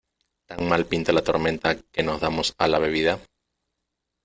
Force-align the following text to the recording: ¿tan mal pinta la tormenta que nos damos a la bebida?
¿tan 0.49 0.67
mal 0.67 0.87
pinta 0.87 1.11
la 1.13 1.21
tormenta 1.23 1.77
que 1.93 2.01
nos 2.01 2.19
damos 2.19 2.55
a 2.57 2.67
la 2.67 2.79
bebida? 2.79 3.19